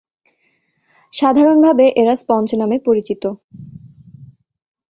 সাধারণভাবে 1.13 1.85
এরা 2.01 2.13
স্পঞ্জ 2.15 2.49
নামে 2.55 2.77
পরিচিত। 2.87 3.23